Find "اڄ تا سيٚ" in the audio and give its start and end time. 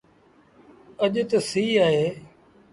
1.03-1.79